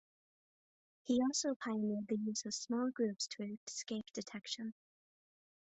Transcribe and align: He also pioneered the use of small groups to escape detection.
He 1.03 1.21
also 1.21 1.53
pioneered 1.53 2.07
the 2.07 2.17
use 2.17 2.43
of 2.47 2.55
small 2.55 2.89
groups 2.89 3.27
to 3.37 3.55
escape 3.67 4.07
detection. 4.15 4.73